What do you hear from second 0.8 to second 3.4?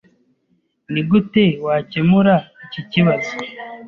Nigute wakemura iki kibazo?